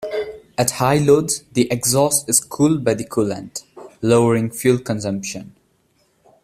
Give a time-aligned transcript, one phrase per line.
[0.57, 3.65] At high loads, the exhaust is cooled by the coolant,
[4.01, 5.55] lowering fuel consumption.